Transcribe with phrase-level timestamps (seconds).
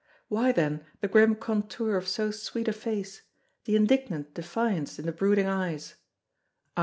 [0.29, 3.21] Why then the grim contour of so sweet a face,
[3.65, 5.93] the indignant defiance in the brooding eyes?